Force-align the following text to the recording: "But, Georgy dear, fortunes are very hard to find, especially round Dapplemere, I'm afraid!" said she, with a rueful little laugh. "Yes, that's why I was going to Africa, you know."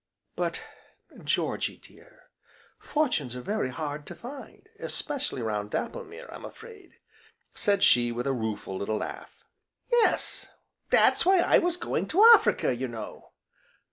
"But, 0.35 0.65
Georgy 1.25 1.77
dear, 1.77 2.31
fortunes 2.79 3.35
are 3.35 3.41
very 3.41 3.69
hard 3.69 4.07
to 4.07 4.15
find, 4.15 4.67
especially 4.79 5.43
round 5.43 5.69
Dapplemere, 5.69 6.27
I'm 6.33 6.43
afraid!" 6.43 6.95
said 7.53 7.83
she, 7.83 8.11
with 8.11 8.25
a 8.25 8.33
rueful 8.33 8.75
little 8.75 8.97
laugh. 8.97 9.43
"Yes, 9.91 10.47
that's 10.89 11.23
why 11.23 11.37
I 11.41 11.59
was 11.59 11.77
going 11.77 12.07
to 12.07 12.25
Africa, 12.25 12.75
you 12.75 12.87
know." 12.87 13.33